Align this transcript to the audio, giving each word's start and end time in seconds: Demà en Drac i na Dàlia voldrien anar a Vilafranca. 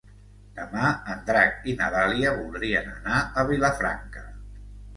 Demà 0.59 0.93
en 1.15 1.21
Drac 1.27 1.67
i 1.75 1.75
na 1.83 1.91
Dàlia 1.97 2.33
voldrien 2.39 2.91
anar 2.97 3.21
a 3.43 3.47
Vilafranca. 3.53 4.29